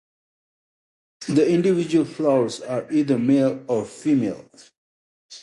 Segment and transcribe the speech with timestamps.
[1.29, 4.49] The individual flowers are either male or female.